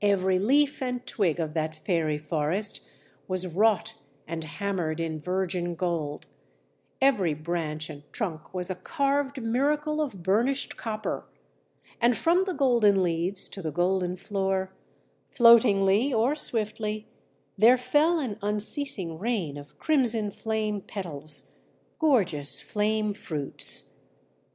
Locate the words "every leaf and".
0.00-1.04